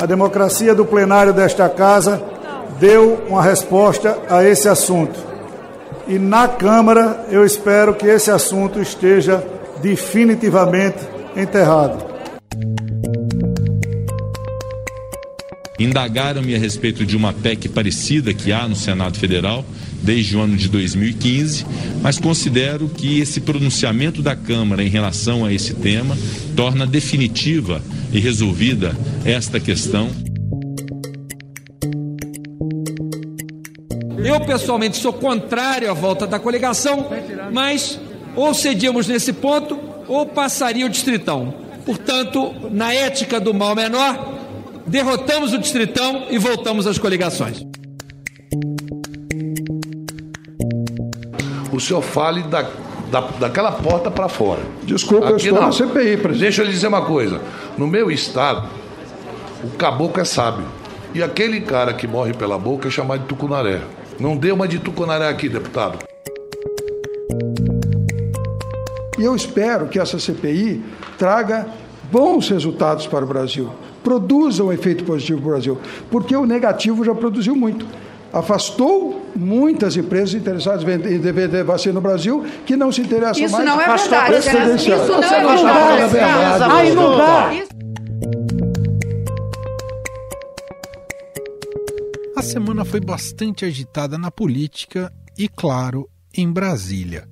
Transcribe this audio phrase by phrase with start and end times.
[0.00, 2.22] A democracia do plenário desta casa
[2.80, 5.20] deu uma resposta a esse assunto.
[6.08, 9.44] E na Câmara eu espero que esse assunto esteja
[9.82, 12.02] definitivamente enterrado.
[15.78, 19.62] Indagaram-me a respeito de uma PEC parecida que há no Senado Federal
[20.02, 21.66] desde o ano de 2015,
[22.02, 26.16] mas considero que esse pronunciamento da Câmara em relação a esse tema
[26.56, 27.82] torna definitiva
[28.12, 30.10] e resolvida esta questão.
[34.24, 37.08] Eu, pessoalmente, sou contrário à volta da coligação,
[37.52, 37.98] mas
[38.36, 41.54] ou cedíamos nesse ponto ou passaria o distritão.
[41.84, 44.38] Portanto, na ética do mal menor,
[44.86, 47.69] derrotamos o distritão e voltamos às coligações.
[51.72, 52.68] O senhor fale da,
[53.10, 54.60] da, daquela porta para fora.
[54.82, 55.66] Desculpa, Aqui, eu estou não.
[55.66, 56.40] na CPI, presidente.
[56.40, 57.40] Deixa eu lhe dizer uma coisa.
[57.78, 58.68] No meu estado,
[59.62, 60.64] o caboclo é sábio.
[61.14, 63.80] E aquele cara que morre pela boca é chamado de tucunaré.
[64.18, 65.98] Não dê uma de tucunaré aqui, deputado.
[69.18, 70.82] E eu espero que essa CPI
[71.18, 71.66] traga
[72.10, 73.70] bons resultados para o Brasil,
[74.02, 75.78] produza um efeito positivo para o Brasil,
[76.10, 77.86] porque o negativo já produziu muito.
[78.32, 83.64] Afastou muitas empresas interessadas em vender vacina no Brasil que não se interessam Isso mais.
[83.66, 84.36] Não é verdade.
[84.36, 86.72] Isso não é verdade.
[86.72, 87.50] Aí não dá.
[92.36, 97.28] A semana foi bastante agitada na política e, claro, em Brasília.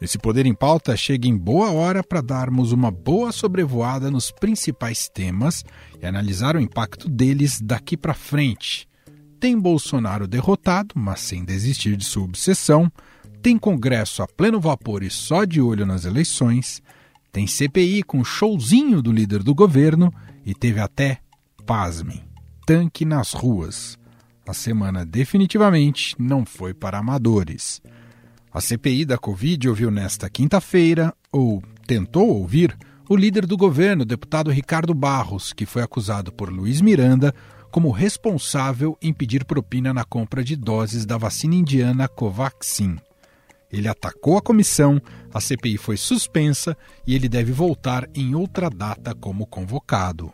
[0.00, 5.08] Esse Poder em Pauta chega em boa hora para darmos uma boa sobrevoada nos principais
[5.08, 5.64] temas
[6.00, 8.86] e analisar o impacto deles daqui para frente.
[9.38, 12.90] Tem Bolsonaro derrotado, mas sem desistir de sua obsessão.
[13.42, 16.82] Tem Congresso a pleno vapor e só de olho nas eleições.
[17.30, 20.12] Tem CPI com showzinho do líder do governo
[20.44, 21.18] e teve até,
[21.66, 22.24] pasmem,
[22.66, 23.98] tanque nas ruas.
[24.48, 27.82] A semana definitivamente não foi para amadores.
[28.50, 32.76] A CPI da Covid ouviu nesta quinta-feira, ou tentou ouvir,
[33.08, 37.34] o líder do governo, deputado Ricardo Barros, que foi acusado por Luiz Miranda
[37.76, 42.96] como responsável em pedir propina na compra de doses da vacina indiana Covaxin.
[43.70, 44.98] Ele atacou a comissão,
[45.30, 46.74] a CPI foi suspensa
[47.06, 50.32] e ele deve voltar em outra data como convocado.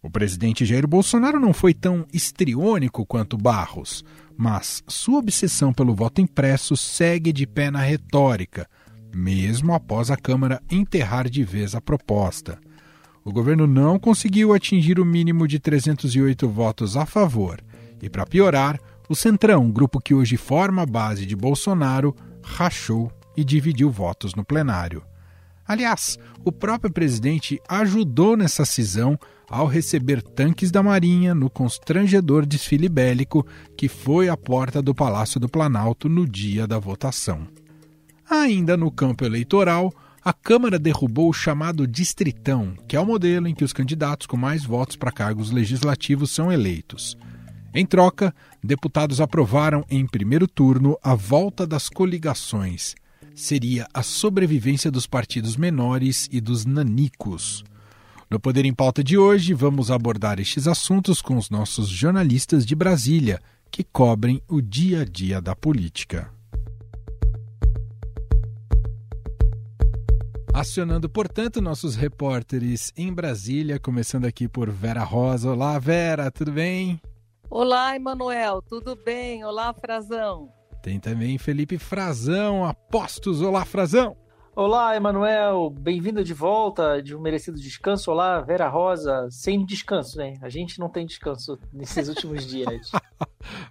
[0.00, 4.04] O presidente Jair Bolsonaro não foi tão estriônico quanto Barros,
[4.36, 8.68] mas sua obsessão pelo voto impresso segue de pé na retórica,
[9.12, 12.56] mesmo após a Câmara enterrar de vez a proposta.
[13.28, 17.60] O governo não conseguiu atingir o mínimo de 308 votos a favor,
[18.00, 23.44] e para piorar, o Centrão, grupo que hoje forma a base de Bolsonaro, rachou e
[23.44, 25.02] dividiu votos no plenário.
[25.66, 32.88] Aliás, o próprio presidente ajudou nessa cisão ao receber tanques da Marinha no constrangedor desfile
[32.88, 33.46] bélico
[33.76, 37.46] que foi à porta do Palácio do Planalto no dia da votação.
[38.30, 39.92] Ainda no campo eleitoral,
[40.28, 44.36] a Câmara derrubou o chamado Distritão, que é o modelo em que os candidatos com
[44.36, 47.16] mais votos para cargos legislativos são eleitos.
[47.72, 52.94] Em troca, deputados aprovaram em primeiro turno a volta das coligações.
[53.34, 57.64] Seria a sobrevivência dos partidos menores e dos nanicos.
[58.30, 62.74] No Poder em Pauta de hoje, vamos abordar estes assuntos com os nossos jornalistas de
[62.74, 63.40] Brasília,
[63.70, 66.30] que cobrem o dia a dia da política.
[70.58, 75.52] Acionando, portanto, nossos repórteres em Brasília, começando aqui por Vera Rosa.
[75.52, 77.00] Olá, Vera, tudo bem?
[77.48, 79.44] Olá, Emanuel, tudo bem?
[79.44, 80.52] Olá, Frazão.
[80.82, 83.40] Tem também Felipe Frazão, apostos.
[83.40, 84.16] Olá, Frazão.
[84.60, 88.10] Olá, Emanuel, bem-vindo de volta de um merecido descanso.
[88.10, 90.34] Olá, Vera Rosa, sem descanso, né?
[90.42, 92.90] A gente não tem descanso nesses últimos dias.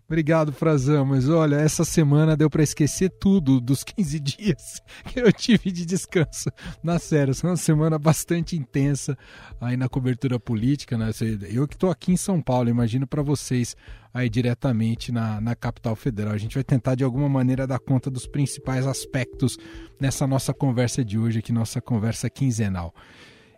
[0.08, 5.30] Obrigado, Frazão, mas olha, essa semana deu para esquecer tudo dos 15 dias que eu
[5.34, 6.50] tive de descanso.
[6.81, 9.18] Na sério, foi uma semana bastante intensa
[9.59, 11.09] aí na cobertura política, né?
[11.52, 13.76] Eu que estou aqui em São Paulo, imagino para vocês
[14.14, 16.34] aí diretamente na, na capital federal.
[16.34, 19.58] A gente vai tentar de alguma maneira dar conta dos principais aspectos
[20.00, 22.94] nessa nossa conversa de hoje, aqui nossa conversa quinzenal.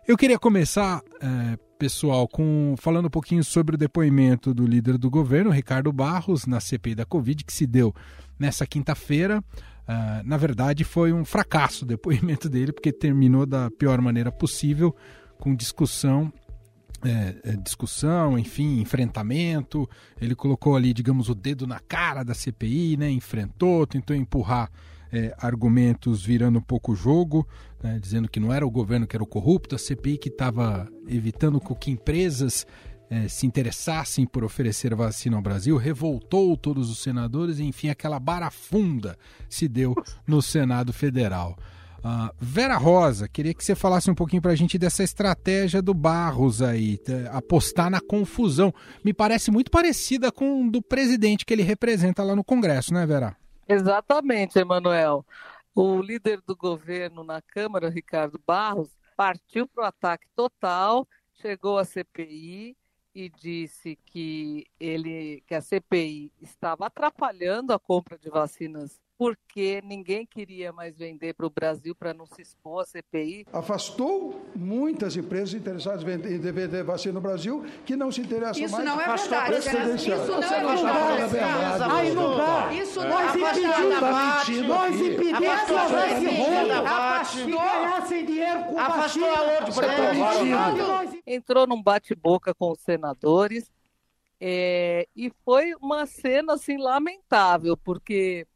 [0.06, 5.08] Eu queria começar, é, pessoal, com falando um pouquinho sobre o depoimento do líder do
[5.08, 7.94] governo, Ricardo Barros, na CPI da Covid, que se deu
[8.38, 9.40] nessa quinta-feira.
[9.40, 14.94] Uh, na verdade, foi um fracasso o depoimento dele, porque terminou da pior maneira possível,
[15.38, 16.32] com discussão
[17.04, 19.88] é, é, discussão, enfim, enfrentamento.
[20.20, 23.10] Ele colocou ali, digamos, o dedo na cara da CPI, né?
[23.10, 24.70] enfrentou, tentou empurrar
[25.12, 27.46] é, argumentos virando um pouco o jogo,
[27.82, 27.98] né?
[28.00, 31.60] dizendo que não era o governo que era o corrupto, a CPI que estava evitando
[31.60, 32.66] que empresas
[33.10, 39.18] é, se interessassem por oferecer vacina ao Brasil, revoltou todos os senadores enfim, aquela barafunda
[39.48, 39.94] se deu
[40.26, 41.58] no Senado Federal.
[42.00, 45.92] Uh, Vera Rosa, queria que você falasse um pouquinho para a gente dessa estratégia do
[45.92, 46.98] Barros aí,
[47.30, 48.72] apostar na confusão.
[49.04, 53.36] Me parece muito parecida com do presidente que ele representa lá no Congresso, né, Vera?
[53.68, 55.24] Exatamente, Emanuel.
[55.74, 61.84] O líder do governo na Câmara, Ricardo Barros, partiu para o ataque total, chegou à
[61.84, 62.76] CPI
[63.14, 70.24] e disse que ele que a CPI estava atrapalhando a compra de vacinas porque ninguém
[70.24, 73.44] queria mais vender para o Brasil para não se expor à CPI.
[73.52, 78.82] Afastou muitas empresas interessadas em vender vacina no Brasil que não se interessam isso mais.
[78.86, 80.10] Não é verdade, isso não é verdade.
[80.10, 81.92] Isso não é verdade.
[81.92, 82.72] Aí não dá.
[82.72, 84.60] Isso não é verdade.
[84.62, 92.72] Nós impedimos que a vacina ganhassem dinheiro com Afastou aonde para Entrou num bate-boca com
[92.72, 93.70] os senadores
[94.40, 98.46] é, e foi uma cena assim lamentável, porque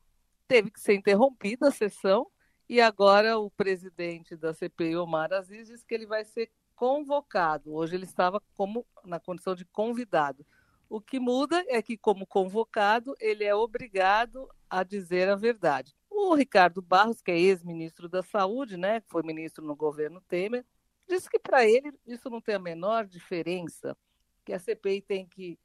[0.55, 2.31] teve que ser interrompida a sessão
[2.69, 7.75] e agora o presidente da CPI, Omar Aziz, diz que ele vai ser convocado.
[7.75, 10.47] Hoje ele estava como na condição de convidado.
[10.89, 15.93] O que muda é que, como convocado, ele é obrigado a dizer a verdade.
[16.09, 20.65] O Ricardo Barros, que é ex-ministro da Saúde, né, foi ministro no governo Temer,
[21.09, 23.97] disse que para ele isso não tem a menor diferença,
[24.45, 25.59] que a CPI tem que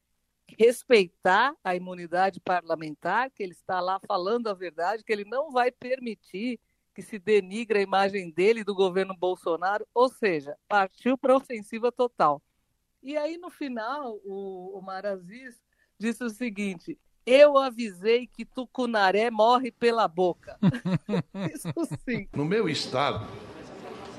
[0.57, 5.72] respeitar a imunidade parlamentar, que ele está lá falando a verdade, que ele não vai
[5.72, 6.60] permitir
[6.94, 11.38] que se denigre a imagem dele e do governo Bolsonaro, ou seja, partiu para a
[11.38, 12.42] ofensiva total.
[13.01, 15.62] E aí, no final, o, o Maraziz
[15.98, 20.57] disse o seguinte: eu avisei que Tucunaré morre pela boca.
[21.54, 21.69] Isso
[22.04, 22.28] sim.
[22.34, 23.28] No meu estado,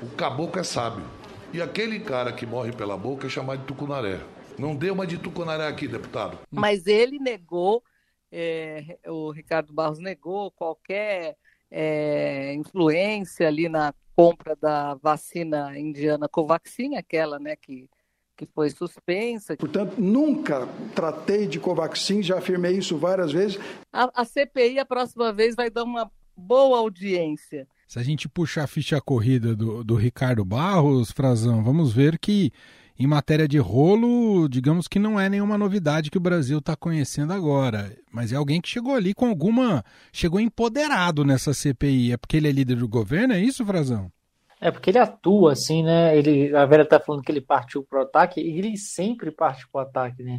[0.02, 1.04] o caboclo é sábio.
[1.52, 4.20] E aquele cara que morre pela boca é chamado de Tucunaré.
[4.60, 6.38] Não deu uma de Tucunaré aqui, deputado.
[6.50, 7.82] Mas ele negou,
[8.30, 11.34] é, o Ricardo Barros negou qualquer
[11.70, 17.88] é, influência ali na compra da vacina indiana Covaxin, aquela né, que,
[18.36, 19.56] que foi suspensa.
[19.56, 23.58] Portanto, nunca tratei de Covaxin, já afirmei isso várias vezes.
[23.90, 27.66] A, a CPI, a próxima vez, vai dar uma boa audiência.
[27.88, 32.52] Se a gente puxar a ficha corrida do, do Ricardo Barros, Frazão, vamos ver que
[33.00, 37.32] em matéria de rolo, digamos que não é nenhuma novidade que o Brasil está conhecendo
[37.32, 39.82] agora, mas é alguém que chegou ali com alguma.
[40.12, 42.12] chegou empoderado nessa CPI.
[42.12, 44.12] É porque ele é líder do governo, é isso, Frazão?
[44.60, 46.14] É porque ele atua assim, né?
[46.14, 49.80] Ele, a Vera tá falando que ele partiu pro ataque, e ele sempre parte pro
[49.80, 50.36] ataque, né?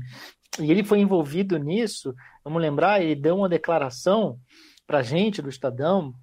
[0.59, 2.13] E ele foi envolvido nisso,
[2.43, 4.37] vamos lembrar, ele deu uma declaração
[4.85, 6.13] pra gente do Estadão,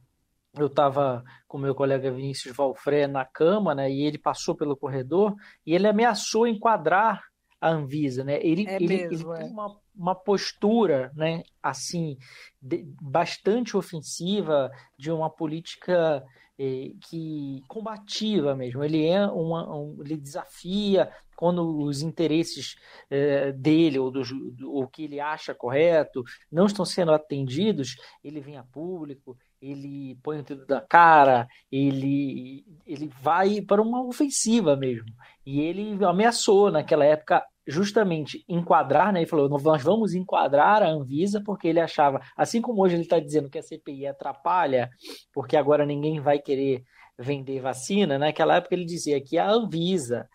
[0.57, 5.35] eu estava com meu colega Vinícius Valfré na cama, né, e ele passou pelo corredor
[5.67, 7.23] e ele ameaçou enquadrar
[7.61, 8.39] a Anvisa, né?
[8.41, 9.45] Ele, é ele, mesmo, ele é.
[9.45, 12.17] tem uma, uma postura, né, assim,
[12.63, 16.25] de, bastante ofensiva de uma política
[16.59, 18.85] eh, que combativa mesmo.
[18.85, 22.77] Ele é uma, um, ele desafia quando os interesses
[23.11, 24.23] eh, dele ou do,
[24.53, 30.17] do o que ele acha correto não estão sendo atendidos, ele vem a público, ele
[30.23, 35.13] põe o dedo da cara, ele, ele vai para uma ofensiva mesmo.
[35.45, 39.21] E ele ameaçou naquela época justamente enquadrar, né?
[39.21, 43.21] Ele falou: nós vamos enquadrar a Anvisa, porque ele achava, assim como hoje ele está
[43.21, 44.89] dizendo que a CPI atrapalha,
[45.33, 46.83] porque agora ninguém vai querer
[47.19, 50.29] vender vacina, naquela época ele dizia que a Anvisa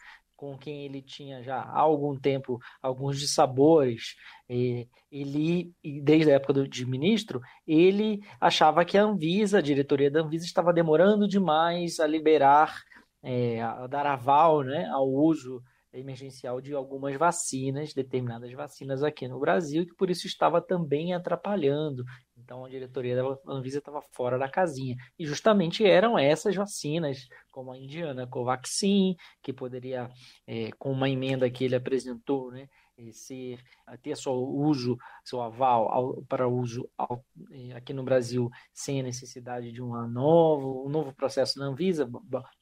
[0.44, 4.16] com quem ele tinha já há algum tempo alguns dissabores,
[4.50, 5.74] e ele,
[6.04, 10.44] desde a época do, de ministro, ele achava que a Anvisa, a diretoria da Anvisa,
[10.46, 12.76] estava demorando demais a liberar,
[13.24, 19.40] é, a dar aval né, ao uso emergencial de algumas vacinas, determinadas vacinas aqui no
[19.40, 22.04] Brasil, e que por isso estava também atrapalhando
[22.44, 24.96] então a diretoria da Anvisa estava fora da casinha.
[25.18, 30.10] E justamente eram essas vacinas, como a indiana Covaxin, que poderia,
[30.46, 32.68] é, com uma emenda que ele apresentou, né,
[33.12, 33.60] ser,
[34.02, 39.04] ter seu uso, seu aval ao, para uso ao, é, aqui no Brasil sem a
[39.04, 42.10] necessidade de uma novo, um novo processo na Anvisa,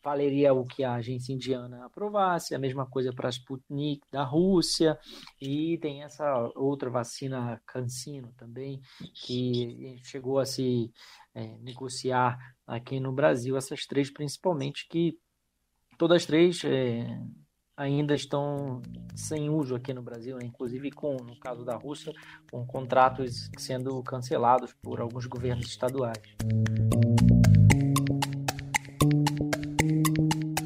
[0.03, 4.97] valeria o que a agência indiana aprovasse, a mesma coisa para a Sputnik da Rússia,
[5.39, 8.81] e tem essa outra vacina CanSino também,
[9.25, 10.91] que chegou a se
[11.33, 15.17] é, negociar aqui no Brasil, essas três principalmente, que
[15.97, 17.05] todas três é,
[17.81, 18.81] ainda estão
[19.15, 20.45] sem uso aqui no Brasil, né?
[20.45, 22.13] inclusive com, no caso da Rússia,
[22.51, 26.21] com contratos sendo cancelados por alguns governos estaduais.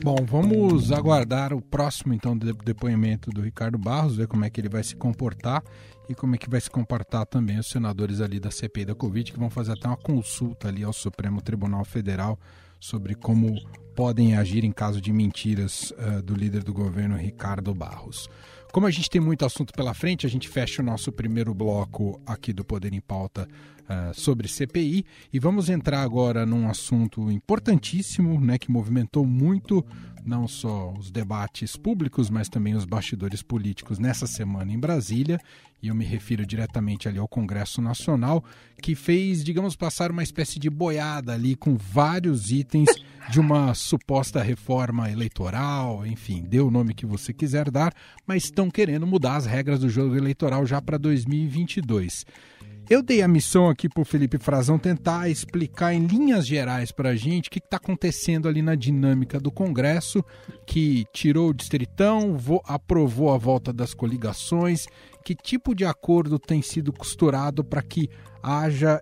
[0.03, 4.69] Bom, vamos aguardar o próximo então depoimento do Ricardo Barros, ver como é que ele
[4.69, 5.63] vai se comportar
[6.07, 9.31] e como é que vai se comportar também os senadores ali da CPI da Covid,
[9.31, 12.37] que vão fazer até uma consulta ali ao Supremo Tribunal Federal
[12.85, 13.59] sobre como
[13.95, 18.29] podem agir em caso de mentiras uh, do líder do governo, Ricardo Barros.
[18.71, 22.21] Como a gente tem muito assunto pela frente, a gente fecha o nosso primeiro bloco
[22.27, 23.47] aqui do Poder em Pauta
[23.89, 29.85] uh, sobre CPI e vamos entrar agora num assunto importantíssimo, né, que movimentou muito
[30.25, 35.39] não só os debates públicos, mas também os bastidores políticos nessa semana em Brasília,
[35.81, 38.43] e eu me refiro diretamente ali ao Congresso Nacional,
[38.81, 42.89] que fez, digamos, passar uma espécie de boiada ali com vários itens
[43.29, 47.93] de uma suposta reforma eleitoral, enfim, dê o nome que você quiser dar,
[48.25, 52.25] mas estão querendo mudar as regras do jogo eleitoral já para 2022.
[52.87, 57.09] Eu dei a missão aqui para o Felipe Frazão tentar explicar em linhas gerais para
[57.09, 60.23] a gente o que está acontecendo ali na dinâmica do Congresso,
[60.67, 64.85] que tirou o distritão, aprovou a volta das coligações,
[65.23, 68.07] que tipo de acordo tem sido costurado para que
[68.43, 69.01] haja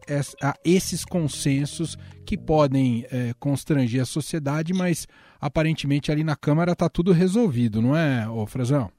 [0.63, 5.05] esses consensos que podem é, constranger a sociedade, mas
[5.41, 8.89] aparentemente ali na Câmara está tudo resolvido, não é, ô Frazão?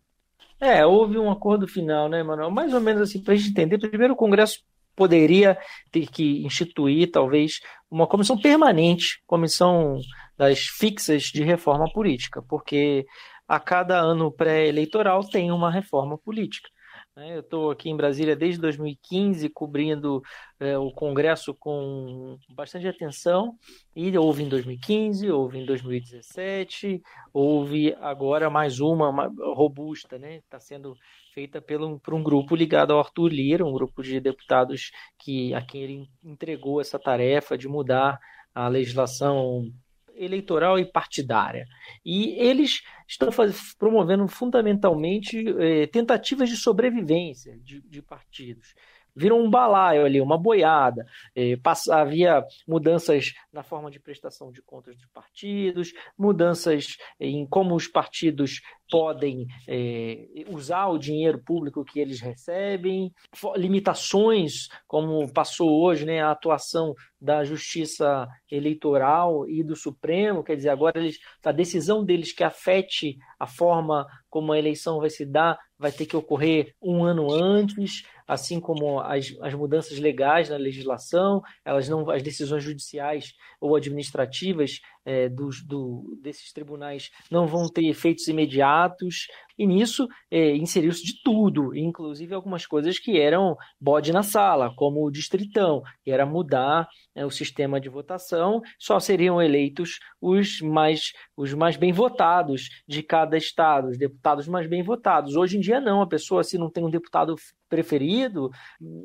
[0.61, 2.50] É, houve um acordo final, né, Manuel?
[2.50, 3.79] Mais ou menos assim, para a gente entender.
[3.79, 4.62] Primeiro, o Congresso
[4.95, 5.59] poderia
[5.91, 7.61] ter que instituir, talvez,
[7.91, 9.99] uma comissão permanente, comissão
[10.37, 13.05] das fixas de reforma política, porque
[13.47, 16.69] a cada ano pré-eleitoral tem uma reforma política.
[17.17, 17.37] Né?
[17.37, 20.23] Eu estou aqui em Brasília desde 2015, cobrindo
[20.59, 23.57] é, o Congresso com bastante atenção,
[23.95, 27.01] e houve em 2015, houve em 2017,
[27.33, 30.37] houve agora mais uma, uma robusta, né?
[30.37, 30.97] Está sendo
[31.35, 35.61] feita pelo, por um grupo ligado ao Arthur Lira, um grupo de deputados que a
[35.61, 38.19] quem ele entregou essa tarefa de mudar
[38.55, 39.69] a legislação
[40.14, 41.67] eleitoral e partidária.
[42.05, 48.75] E eles estão faz, promovendo fundamentalmente eh, tentativas de sobrevivência de, de partidos
[49.14, 51.06] virou um balaio ali, uma boiada.
[51.35, 51.54] É,
[51.90, 58.61] havia mudanças na forma de prestação de contas dos partidos, mudanças em como os partidos
[58.90, 63.12] podem é, usar o dinheiro público que eles recebem,
[63.56, 70.68] limitações, como passou hoje né, a atuação da Justiça Eleitoral e do Supremo, quer dizer,
[70.68, 75.59] agora eles, a decisão deles que afete a forma como a eleição vai se dar
[75.78, 81.43] vai ter que ocorrer um ano antes, assim como as, as mudanças legais na legislação,
[81.64, 87.87] elas não, as decisões judiciais ou administrativas é, dos, do, desses tribunais não vão ter
[87.87, 94.23] efeitos imediatos, e nisso é, inseriu-se de tudo, inclusive algumas coisas que eram bode na
[94.23, 99.99] sala, como o distritão, que era mudar é, o sistema de votação, só seriam eleitos
[100.20, 105.37] os mais, os mais bem votados de cada estado, os deputados mais bem votados.
[105.37, 107.37] Hoje em dia, não, a pessoa, se não tem um deputado
[107.68, 108.50] preferido,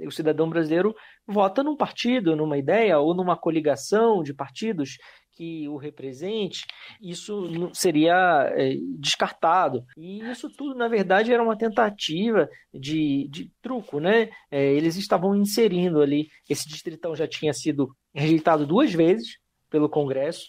[0.06, 0.94] o cidadão brasileiro
[1.28, 4.98] vota num partido, numa ideia ou numa coligação de partidos
[5.40, 6.66] que o represente,
[7.02, 9.86] isso seria é, descartado.
[9.96, 14.30] E isso tudo, na verdade, era uma tentativa de, de truco, né?
[14.52, 19.38] É, eles estavam inserindo ali, esse distritão já tinha sido rejeitado duas vezes
[19.70, 20.46] pelo Congresso,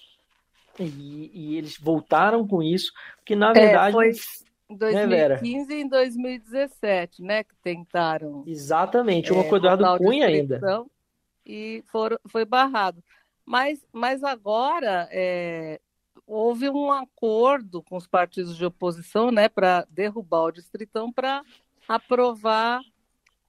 [0.77, 3.91] e, e eles voltaram com isso, porque na é, verdade.
[3.91, 4.11] É, foi...
[4.69, 7.45] Em 2015 né, e em 2017, né?
[7.45, 8.43] Que tentaram.
[8.45, 10.61] Exatamente, uma é, com o Eduardo Cunha ainda.
[11.47, 13.03] E foram, foi barrado.
[13.45, 15.81] Mas, mas agora é,
[16.27, 21.43] houve um acordo com os partidos de oposição né, para derrubar o Distritão para
[21.89, 22.81] aprovar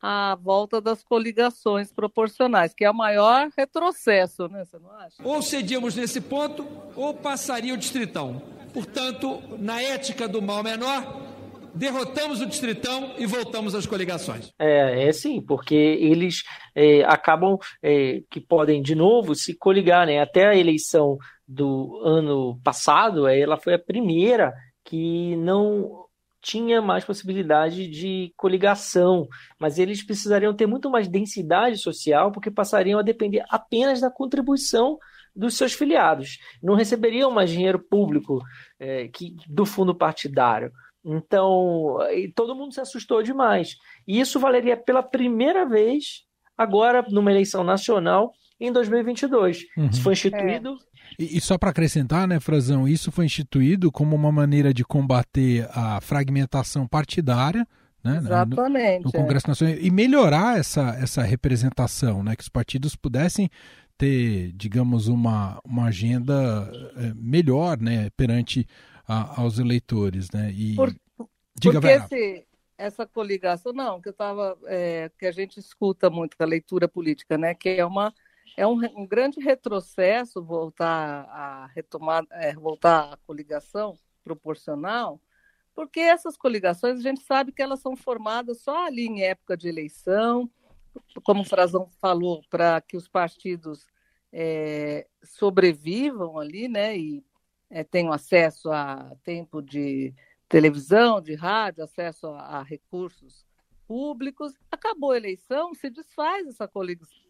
[0.01, 4.65] a volta das coligações proporcionais, que é o maior retrocesso, né?
[4.65, 5.15] Você não acha?
[5.23, 8.41] Ou cedíamos nesse ponto, ou passaria o Distritão.
[8.73, 11.30] Portanto, na ética do mal menor,
[11.73, 14.51] derrotamos o Distritão e voltamos às coligações.
[14.59, 16.43] É, é sim, porque eles
[16.75, 20.19] é, acabam é, que podem de novo se coligar, né?
[20.19, 26.05] Até a eleição do ano passado, é, ela foi a primeira que não
[26.41, 29.27] tinha mais possibilidade de coligação,
[29.59, 34.97] mas eles precisariam ter muito mais densidade social, porque passariam a depender apenas da contribuição
[35.35, 36.39] dos seus filiados.
[36.61, 38.41] Não receberiam mais dinheiro público
[38.79, 40.71] é, que, do fundo partidário.
[41.03, 41.97] Então,
[42.35, 43.75] todo mundo se assustou demais.
[44.07, 46.23] E isso valeria pela primeira vez
[46.57, 49.65] agora numa eleição nacional em 2022.
[49.75, 49.87] Uhum.
[49.87, 50.69] Isso foi instituído.
[50.69, 51.23] É.
[51.23, 55.67] E, e, só para acrescentar, né, Frazão, isso foi instituído como uma maneira de combater
[55.71, 57.67] a fragmentação partidária.
[58.03, 59.03] Né, Exatamente.
[59.03, 59.49] No, no Congresso é.
[59.49, 63.49] Nacional e melhorar essa, essa representação, né, que os partidos pudessem
[63.97, 68.65] ter, digamos, uma, uma agenda eh, melhor né, perante
[69.11, 70.51] a, aos eleitores, né?
[70.51, 70.95] E Por,
[71.55, 76.35] diga, porque esse, essa coligação, não, que eu tava, é, que a gente escuta muito
[76.39, 77.53] a leitura política, né?
[77.53, 78.13] Que é uma
[78.57, 85.21] é um, um grande retrocesso voltar a retomar, é, voltar à coligação proporcional,
[85.73, 89.69] porque essas coligações a gente sabe que elas são formadas só ali em época de
[89.69, 90.49] eleição,
[91.23, 93.87] como o Frazão falou, para que os partidos
[94.33, 97.23] é, sobrevivam ali, né, e
[97.71, 100.13] é, tenham acesso a tempo de
[100.47, 103.45] televisão, de rádio, acesso a, a recursos
[103.87, 104.53] públicos.
[104.69, 106.69] Acabou a eleição, se desfaz essa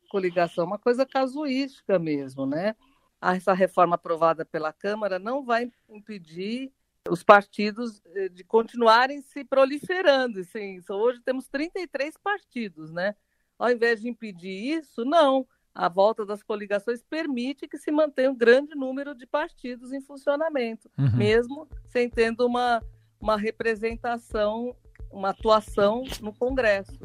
[0.09, 2.75] coligação, uma coisa casuística mesmo, né?
[3.21, 6.73] Essa reforma aprovada pela Câmara não vai impedir
[7.07, 10.39] os partidos eh, de continuarem se proliferando.
[10.39, 13.15] Assim, hoje temos 33 partidos, né?
[13.59, 15.47] Ao invés de impedir isso, não.
[15.73, 20.89] A volta das coligações permite que se mantenha um grande número de partidos em funcionamento,
[20.97, 21.15] uhum.
[21.15, 22.83] mesmo sem tendo uma,
[23.19, 24.75] uma representação,
[25.09, 26.99] uma atuação no Congresso.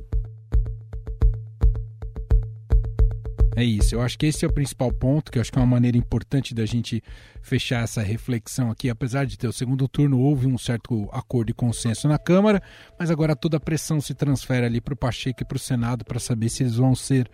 [3.59, 5.63] É isso, eu acho que esse é o principal ponto, que eu acho que é
[5.63, 7.03] uma maneira importante da gente
[7.41, 8.91] fechar essa reflexão aqui.
[8.91, 12.63] Apesar de ter o segundo turno, houve um certo acordo e consenso na Câmara,
[12.99, 16.05] mas agora toda a pressão se transfere ali para o Pacheco e para o Senado
[16.05, 17.31] para saber se eles vão ser,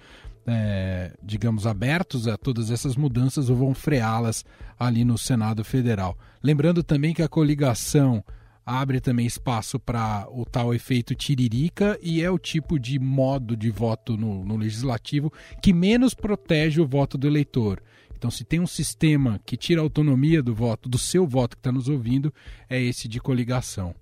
[0.46, 4.44] é, digamos, abertos a todas essas mudanças ou vão freá-las
[4.78, 6.16] ali no Senado Federal.
[6.42, 8.24] Lembrando também que a coligação
[8.64, 13.70] abre também espaço para o tal efeito tiririca e é o tipo de modo de
[13.70, 17.82] voto no, no, legislativo que menos protege o voto do eleitor.
[18.16, 21.60] Então, se tem um sistema que tira a autonomia do voto, do seu voto que
[21.60, 22.32] está nos ouvindo,
[22.70, 23.92] é esse de coligação.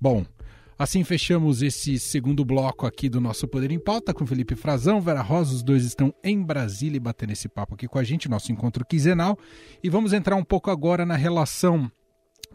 [0.00, 0.26] Bom,
[0.80, 5.20] assim fechamos esse segundo bloco aqui do nosso Poder em Pauta com Felipe Frazão, Vera
[5.20, 8.50] Rosa, os dois estão em Brasília e batendo esse papo aqui com a gente, nosso
[8.50, 9.38] encontro quinzenal.
[9.84, 11.92] E vamos entrar um pouco agora na relação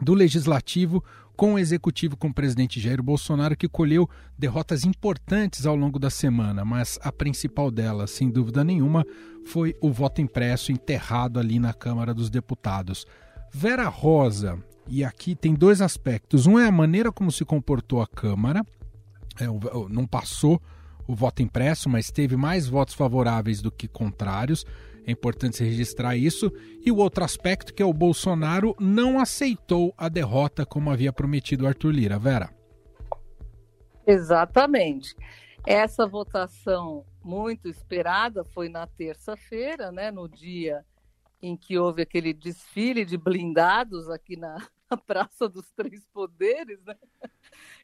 [0.02, 1.04] do legislativo
[1.36, 6.10] com o executivo com o presidente Jair Bolsonaro, que colheu derrotas importantes ao longo da
[6.10, 9.06] semana, mas a principal delas, sem dúvida nenhuma,
[9.44, 13.06] foi o voto impresso enterrado ali na Câmara dos Deputados.
[13.54, 16.46] Vera Rosa, e aqui tem dois aspectos.
[16.46, 18.64] Um é a maneira como se comportou a Câmara,
[19.40, 19.46] é,
[19.88, 20.60] não passou
[21.06, 24.64] o voto impresso, mas teve mais votos favoráveis do que contrários.
[25.06, 26.52] É importante se registrar isso.
[26.84, 31.66] E o outro aspecto que é o Bolsonaro não aceitou a derrota como havia prometido
[31.66, 32.18] Arthur Lira.
[32.18, 32.50] Vera.
[34.04, 35.14] Exatamente.
[35.64, 40.84] Essa votação muito esperada foi na terça-feira, né, no dia
[41.42, 44.56] em que houve aquele desfile de blindados aqui na,
[44.90, 46.96] na Praça dos Três Poderes, né,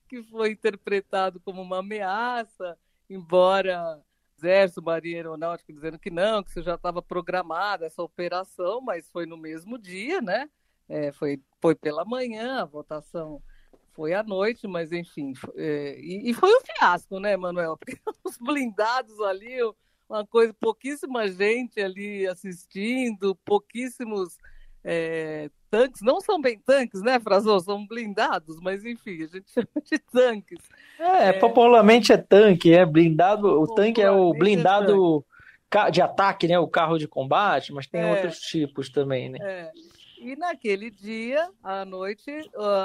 [0.08, 4.00] que foi interpretado como uma ameaça, embora
[4.38, 9.24] Exército, Marinha Aeronáutica dizendo que não, que isso já estava programada essa operação, mas foi
[9.24, 10.50] no mesmo dia, né?
[10.88, 13.40] É, foi, foi pela manhã, a votação
[13.92, 17.76] foi à noite, mas enfim, é, e, e, foi um fiasco, né, Manuel?
[17.78, 19.58] Porque os blindados ali,
[20.08, 24.38] uma coisa, pouquíssima gente ali assistindo, pouquíssimos
[24.84, 27.58] é, tanques, não são bem tanques, né, Frazão?
[27.60, 30.58] São blindados, mas enfim, a gente chama de tanques.
[30.98, 31.32] É, é...
[31.32, 35.24] popularmente é tanque, é blindado, o tanque é o é blindado
[35.74, 38.10] é de ataque, né, o carro de combate, mas tem é.
[38.10, 39.38] outros tipos também, né?
[39.40, 39.70] É.
[40.20, 42.30] E naquele dia, à noite,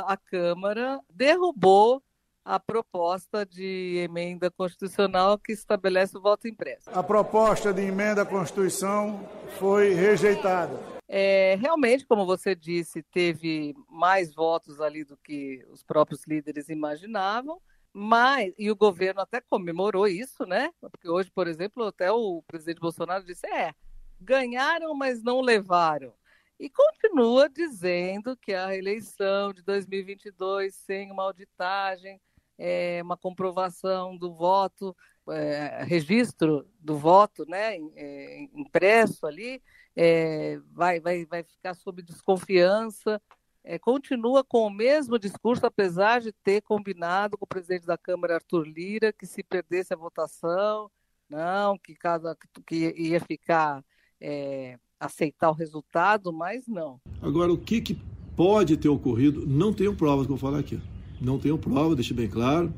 [0.07, 2.01] a Câmara derrubou
[2.43, 6.89] a proposta de emenda constitucional que estabelece o voto impresso.
[6.91, 9.19] A proposta de emenda à Constituição
[9.59, 10.96] foi rejeitada.
[11.07, 17.61] É, realmente, como você disse, teve mais votos ali do que os próprios líderes imaginavam,
[17.93, 20.69] mas e o governo até comemorou isso, né?
[20.81, 23.73] Porque hoje, por exemplo, até o presidente Bolsonaro disse: é,
[24.19, 26.13] ganharam, mas não levaram.
[26.59, 32.19] E continua dizendo que a eleição de 2022 sem uma auditagem,
[32.57, 34.95] é, uma comprovação do voto,
[35.29, 39.61] é, registro do voto, né, é, impresso ali,
[39.95, 43.21] é, vai, vai, vai ficar sob desconfiança,
[43.63, 48.35] é, continua com o mesmo discurso, apesar de ter combinado com o presidente da Câmara,
[48.35, 50.89] Arthur Lira, que se perdesse a votação,
[51.29, 53.83] não, que, cada, que ia ficar,
[54.21, 57.01] é, aceitar o resultado, mas não.
[57.21, 58.01] Agora, o que, que
[58.37, 60.79] pode ter ocorrido, não tenho provas que eu falar aqui.
[61.19, 62.71] Não tenho prova, deixe bem claro,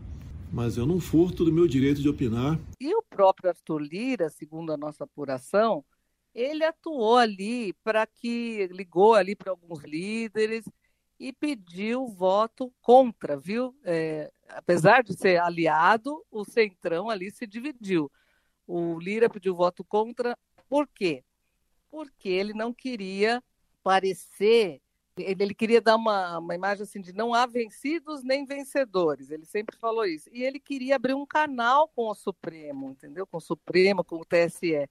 [0.51, 2.57] mas eu não furto do meu direito de opinar.
[2.79, 5.83] E o próprio Arthur Lira, segundo a nossa apuração,
[6.33, 10.63] ele atuou ali para que ligou ali para alguns líderes
[11.19, 13.75] e pediu voto contra, viu?
[13.83, 18.09] É, apesar de ser aliado, o centrão ali se dividiu.
[18.65, 20.37] O Lira pediu voto contra,
[20.69, 21.25] por quê?
[21.91, 23.43] Porque ele não queria
[23.83, 24.79] parecer
[25.23, 29.29] ele, ele queria dar uma, uma imagem assim de não há vencidos nem vencedores.
[29.29, 30.29] Ele sempre falou isso.
[30.31, 33.25] E ele queria abrir um canal com o Supremo, entendeu?
[33.27, 34.89] Com o Supremo, com o TSE.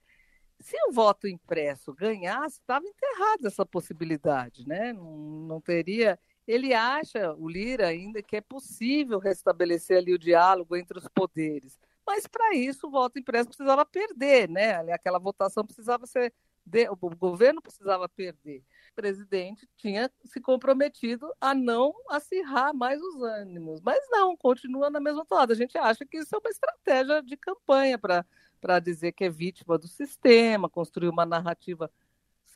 [0.60, 4.92] Se o voto impresso ganhasse, estava enterrada essa possibilidade, né?
[4.92, 6.18] Não, não teria.
[6.46, 11.78] Ele acha, o Lira, ainda que é possível restabelecer ali o diálogo entre os poderes.
[12.06, 14.78] Mas para isso o voto impresso precisava perder, né?
[14.92, 16.32] Aquela votação precisava ser.
[16.68, 16.88] De...
[16.88, 18.62] O governo precisava perder.
[18.92, 23.80] O presidente tinha se comprometido a não acirrar mais os ânimos.
[23.80, 25.52] Mas não, continua na mesma toada.
[25.52, 29.78] A gente acha que isso é uma estratégia de campanha para dizer que é vítima
[29.78, 31.90] do sistema, construir uma narrativa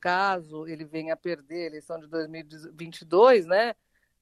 [0.02, 3.72] caso ele venha a perder a eleição de 2022, né?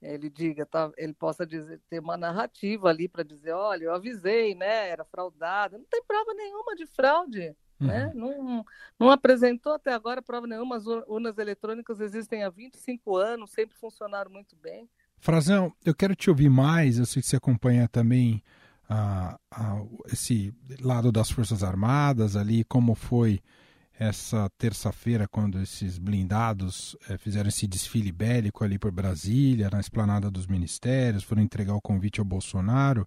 [0.03, 4.55] Ele diga, tá, ele possa dizer, ter uma narrativa ali para dizer, olha, eu avisei,
[4.55, 4.89] né?
[4.91, 5.79] Era fraudada.
[5.79, 7.57] Não tem prova nenhuma de fraude.
[7.81, 7.87] Uhum.
[7.87, 8.13] Né?
[8.15, 8.65] Não,
[8.99, 10.77] não apresentou até agora prova nenhuma.
[10.77, 14.89] As urnas eletrônicas existem há 25 anos, sempre funcionaram muito bem.
[15.19, 16.99] Frazão, eu quero te ouvir mais.
[16.99, 18.43] Eu sei que você acompanha também
[18.89, 23.41] ah, ah, esse lado das Forças Armadas ali, como foi
[24.01, 30.31] essa terça-feira, quando esses blindados é, fizeram esse desfile bélico ali por Brasília, na esplanada
[30.31, 33.07] dos ministérios, foram entregar o convite ao Bolsonaro.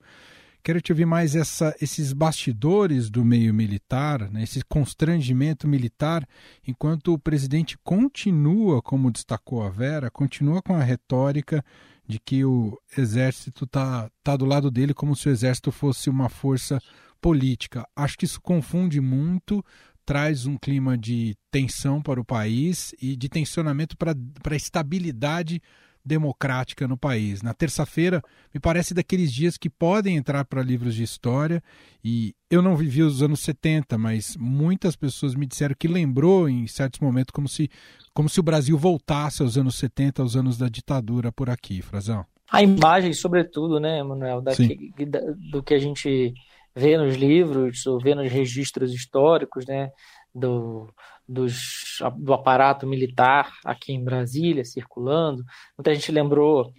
[0.64, 6.26] Quero te ouvir mais essa, esses bastidores do meio militar, né, esse constrangimento militar,
[6.66, 11.62] enquanto o presidente continua, como destacou a Vera, continua com a retórica
[12.08, 16.30] de que o exército está tá do lado dele como se o exército fosse uma
[16.30, 16.80] força
[17.20, 17.86] política.
[17.94, 19.64] Acho que isso confunde muito
[20.06, 25.62] traz um clima de tensão para o país e de tensionamento para, para a estabilidade
[26.06, 27.42] democrática no país.
[27.42, 28.22] Na terça-feira,
[28.54, 31.64] me parece daqueles dias que podem entrar para livros de história
[32.04, 36.68] e eu não vivi os anos 70, mas muitas pessoas me disseram que lembrou em
[36.68, 37.70] certos momentos como se,
[38.14, 42.26] como se o Brasil voltasse aos anos 70, aos anos da ditadura por aqui, Frazão.
[42.52, 45.20] A imagem, sobretudo, né, Manuel, daqui, da,
[45.52, 46.34] do que a gente
[46.76, 49.90] vê nos livros ou vê nos registros históricos, né,
[50.34, 50.88] do,
[51.28, 55.44] dos, do aparato militar aqui em Brasília, circulando.
[55.78, 56.72] Muita gente lembrou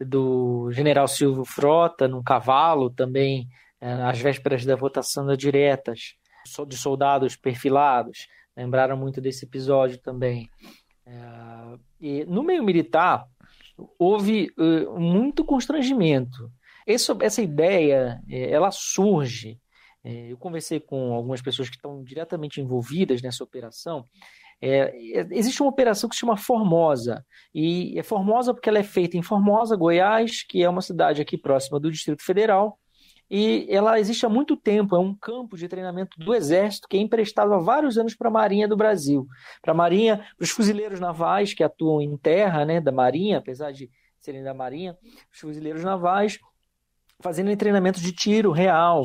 [0.00, 3.48] do general Silvio Frota num cavalo, também
[3.80, 6.14] é, às vésperas da votação das diretas,
[6.66, 8.26] de soldados perfilados.
[8.56, 10.48] Lembraram muito desse episódio também.
[11.06, 13.26] É, e no meio militar,
[13.98, 16.50] houve uh, muito constrangimento
[16.88, 19.58] essa, essa ideia, ela surge.
[20.04, 24.04] É, eu conversei com algumas pessoas que estão diretamente envolvidas nessa operação.
[24.60, 24.92] É,
[25.30, 29.22] existe uma operação que se chama Formosa, e é Formosa porque ela é feita em
[29.22, 32.78] Formosa, Goiás, que é uma cidade aqui próxima do Distrito Federal,
[33.30, 37.00] e ela existe há muito tempo, é um campo de treinamento do Exército que é
[37.00, 39.26] emprestado há vários anos para a Marinha do Brasil.
[39.60, 43.70] Para a Marinha, para os fuzileiros navais que atuam em terra né, da Marinha, apesar
[43.70, 44.96] de serem da Marinha,
[45.32, 46.38] os fuzileiros navais
[47.22, 49.04] fazendo treinamento de tiro real.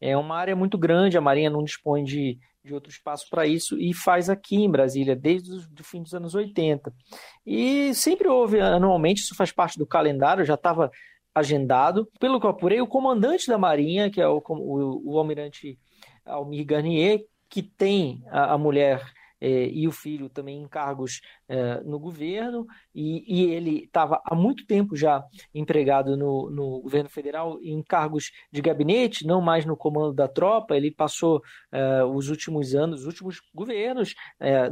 [0.00, 3.78] É uma área muito grande, a Marinha não dispõe de, de outro espaço para isso
[3.78, 6.92] e faz aqui em Brasília desde o fim dos anos 80.
[7.46, 10.90] E sempre houve anualmente, isso faz parte do calendário, já estava
[11.34, 12.08] agendado.
[12.20, 15.78] Pelo que eu apurei, o comandante da Marinha, que é o, o, o almirante
[16.24, 19.02] Almir Garnier, que tem a, a mulher
[19.40, 24.34] é, e o filho também em cargos é, no governo, e, e ele estava há
[24.34, 25.22] muito tempo já
[25.54, 30.76] empregado no, no, governo federal em cargos de gabinete, não mais no comando da tropa.
[30.76, 31.40] Ele passou
[31.72, 34.14] é, os últimos anos, os últimos governos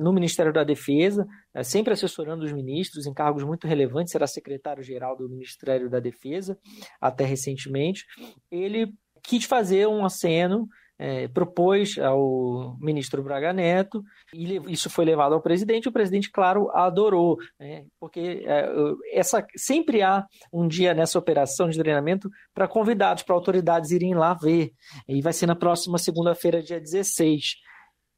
[0.01, 1.27] no Ministério da Defesa,
[1.63, 6.59] sempre assessorando os ministros em cargos muito relevantes, era secretário-geral do Ministério da Defesa
[7.01, 8.05] até recentemente.
[8.51, 15.35] Ele quis fazer um aceno é, propôs ao ministro Braga Neto, e isso foi levado
[15.35, 17.85] ao presidente, o presidente, claro, adorou, né?
[18.01, 18.69] porque é,
[19.13, 24.35] essa, sempre há um dia nessa operação de treinamento para convidados, para autoridades irem lá
[24.35, 24.73] ver,
[25.09, 27.57] e vai ser na próxima segunda-feira, dia 16.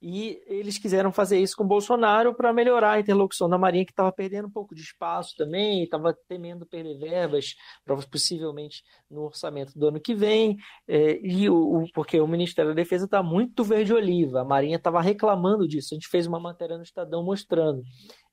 [0.00, 4.12] E eles quiseram fazer isso com Bolsonaro para melhorar a interlocução da Marinha, que estava
[4.12, 7.56] perdendo um pouco de espaço também, estava temendo perder verbas,
[8.10, 10.56] possivelmente no orçamento do ano que vem,
[10.86, 15.66] é, e o, porque o Ministério da Defesa está muito verde-oliva, a Marinha estava reclamando
[15.66, 15.88] disso.
[15.92, 17.82] A gente fez uma matéria no Estadão mostrando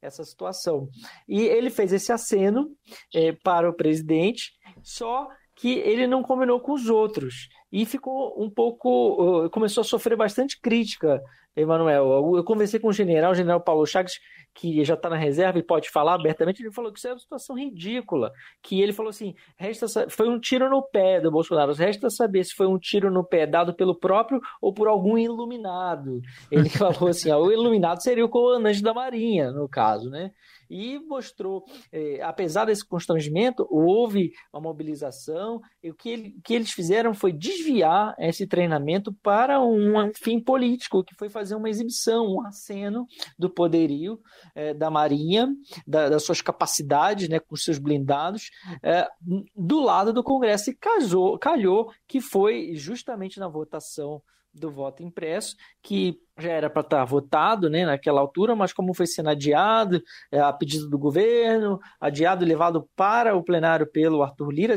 [0.01, 0.87] essa situação.
[1.27, 2.69] E ele fez esse aceno
[3.13, 7.47] é, para o presidente, só que ele não combinou com os outros.
[7.71, 9.49] e ficou um pouco.
[9.49, 11.21] começou a sofrer bastante crítica,
[11.55, 12.35] Emanuel.
[12.35, 14.13] Eu conversei com o general, o general Paulo Chagas,
[14.53, 17.19] que já está na reserva e pode falar abertamente, ele falou que isso é uma
[17.19, 18.31] situação ridícula.
[18.61, 22.53] Que ele falou assim: resta, foi um tiro no pé do Bolsonaro, resta saber se
[22.53, 26.21] foi um tiro no pé dado pelo próprio ou por algum iluminado.
[26.51, 30.31] Ele falou assim: ó, o iluminado seria o comandante da Marinha, no caso, né?
[30.69, 36.71] E mostrou, eh, apesar desse constrangimento, houve uma mobilização, e o que, ele, que eles
[36.71, 42.45] fizeram foi desviar esse treinamento para um, fim político, que foi fazer uma exibição, um
[42.45, 43.05] aceno
[43.37, 44.19] do poderio
[44.55, 45.47] eh, da Marinha,
[45.85, 48.49] da, das suas capacidades, né, com seus blindados,
[48.83, 49.07] eh,
[49.55, 54.21] do lado do Congresso, e casou, calhou que foi justamente na votação
[54.55, 58.93] do voto impresso, que já era para estar tá votado né, naquela altura, mas como
[58.93, 64.23] foi sendo adiado, é, a pedido do governo, adiado e levado para o plenário pelo
[64.23, 64.75] Arthur Lira,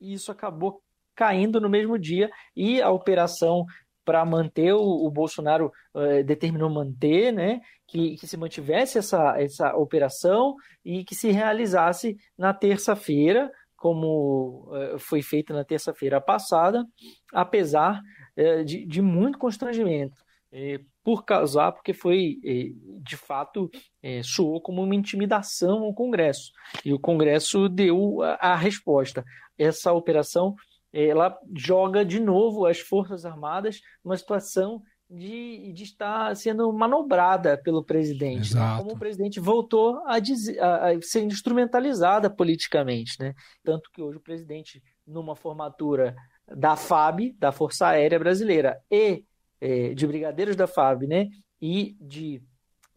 [0.00, 0.82] isso acabou
[1.14, 3.66] caindo no mesmo dia e a operação
[4.04, 9.76] para manter o, o Bolsonaro é, determinou manter, né, que, que, se mantivesse essa, essa
[9.76, 16.84] operação e que se realizasse na terça-feira, como é, foi feito na terça-feira passada,
[17.32, 18.00] apesar
[18.36, 20.16] é, de, de, muito constrangimento.
[20.52, 22.70] É, por causar, porque foi, é,
[23.02, 23.70] de fato,
[24.02, 26.50] é, soou como uma intimidação ao Congresso.
[26.84, 29.24] E o Congresso deu a, a resposta.
[29.56, 30.54] Essa operação
[30.92, 37.84] ela joga de novo as Forças Armadas numa situação de, de estar sendo manobrada pelo
[37.84, 38.54] presidente.
[38.54, 38.76] Né?
[38.78, 43.16] Como o presidente voltou a, dizer, a, a, ser instrumentalizada politicamente.
[43.18, 43.34] Né?
[43.64, 46.14] Tanto que hoje o presidente, numa formatura
[46.54, 49.24] da FAB, da Força Aérea Brasileira, e
[49.60, 51.28] é, de brigadeiros da FAB, né,
[51.60, 52.42] e de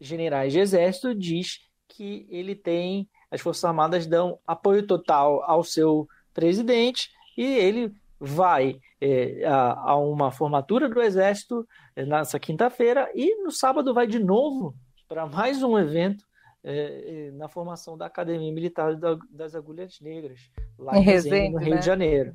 [0.00, 6.08] generais de exército, diz que ele tem, as Forças Armadas dão apoio total ao seu
[6.32, 13.42] presidente e ele vai é, a, a, uma formatura do exército é, nessa quinta-feira e
[13.42, 14.74] no sábado vai de novo
[15.08, 16.24] para mais um evento
[16.64, 18.96] é, é, na formação da Academia Militar
[19.30, 21.80] das Agulhas Negras, lá em, Resende, no Rio né?
[21.80, 22.32] de Janeiro.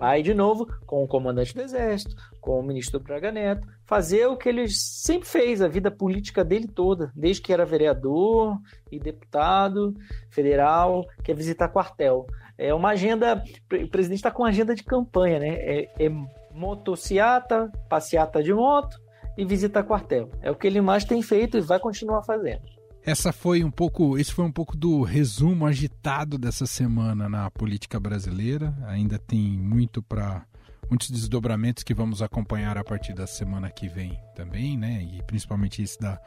[0.00, 4.36] Aí, de novo, com o comandante do Exército, com o ministro Braga Neto, fazer o
[4.36, 8.58] que ele sempre fez, a vida política dele toda, desde que era vereador
[8.90, 9.94] e deputado
[10.30, 12.26] federal, que é visitar quartel.
[12.56, 15.48] É uma agenda, o presidente está com uma agenda de campanha, né?
[15.48, 16.10] É, é
[16.50, 18.98] motociata, passeata de moto
[19.36, 20.30] e visita quartel.
[20.40, 22.75] É o que ele mais tem feito e vai continuar fazendo.
[23.06, 28.00] Essa foi um pouco, esse foi um pouco do resumo agitado dessa semana na política
[28.00, 28.76] brasileira.
[28.88, 30.44] Ainda tem muito para
[30.90, 35.04] muitos desdobramentos que vamos acompanhar a partir da semana que vem também, né?
[35.04, 36.20] E principalmente esse da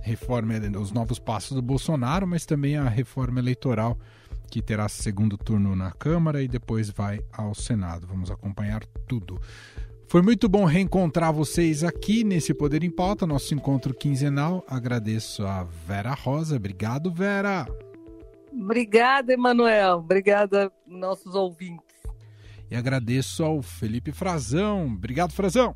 [0.00, 3.98] reforma, os novos passos do Bolsonaro, mas também a reforma eleitoral
[4.50, 8.06] que terá segundo turno na Câmara e depois vai ao Senado.
[8.06, 9.38] Vamos acompanhar tudo.
[10.12, 14.62] Foi muito bom reencontrar vocês aqui nesse Poder em Pauta, nosso encontro quinzenal.
[14.68, 16.56] Agradeço a Vera Rosa.
[16.56, 17.64] Obrigado, Vera.
[18.52, 20.00] Obrigada, Emanuel.
[20.00, 21.96] Obrigada, nossos ouvintes.
[22.70, 24.84] E agradeço ao Felipe Frazão.
[24.84, 25.74] Obrigado, Frazão.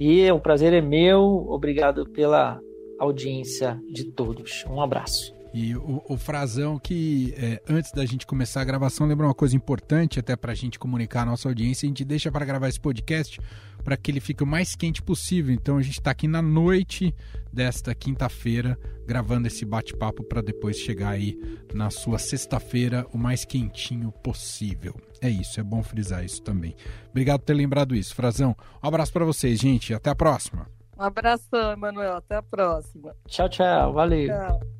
[0.00, 1.20] E o prazer é meu.
[1.20, 2.58] Obrigado pela
[2.98, 4.64] audiência de todos.
[4.70, 5.38] Um abraço.
[5.52, 9.56] E o, o Frazão que, é, antes da gente começar a gravação, lembra uma coisa
[9.56, 11.86] importante até para a gente comunicar a nossa audiência.
[11.86, 13.40] A gente deixa para gravar esse podcast
[13.82, 15.52] para que ele fique o mais quente possível.
[15.52, 17.14] Então a gente está aqui na noite
[17.52, 21.36] desta quinta-feira gravando esse bate-papo para depois chegar aí
[21.74, 24.94] na sua sexta-feira o mais quentinho possível.
[25.20, 26.76] É isso, é bom frisar isso também.
[27.10, 28.54] Obrigado por ter lembrado isso, Frazão.
[28.82, 29.92] Um abraço para vocês, gente.
[29.92, 30.66] Até a próxima.
[30.98, 32.16] Um abração, Emanuel.
[32.16, 33.16] Até a próxima.
[33.26, 33.92] Tchau, tchau.
[33.92, 34.28] Valeu.
[34.28, 34.79] Tchau.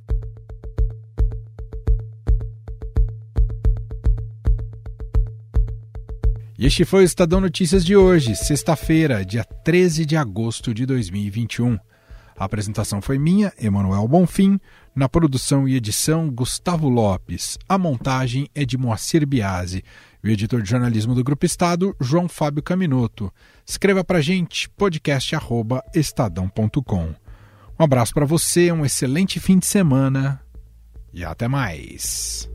[6.60, 11.78] E este foi o Estadão Notícias de hoje, sexta-feira, dia 13 de agosto de 2021.
[12.36, 14.60] A apresentação foi minha, Emanuel Bonfim,
[14.94, 17.56] na produção e edição Gustavo Lopes.
[17.66, 19.82] A montagem é de Moacir Biasi.
[20.22, 23.32] O editor de jornalismo do Grupo Estado, João Fábio Caminoto.
[23.66, 27.14] Escreva para gente, podcast@estadão.com.
[27.78, 30.42] Um abraço para você, um excelente fim de semana
[31.10, 32.50] e até mais.